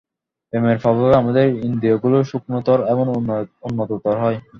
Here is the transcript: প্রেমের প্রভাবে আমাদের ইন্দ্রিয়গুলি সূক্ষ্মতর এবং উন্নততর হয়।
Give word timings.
প্রেমের 0.53 0.77
প্রভাবে 0.83 1.13
আমাদের 1.15 1.45
ইন্দ্রিয়গুলি 1.67 2.19
সূক্ষ্মতর 2.31 2.77
এবং 2.93 3.05
উন্নততর 3.67 4.15
হয়। 4.23 4.37